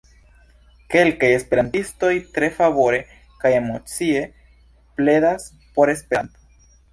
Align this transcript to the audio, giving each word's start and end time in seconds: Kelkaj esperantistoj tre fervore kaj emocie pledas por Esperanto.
Kelkaj 0.93 1.27
esperantistoj 1.33 2.09
tre 2.37 2.49
fervore 2.55 3.01
kaj 3.45 3.51
emocie 3.59 4.25
pledas 5.01 5.47
por 5.77 5.95
Esperanto. 5.97 6.45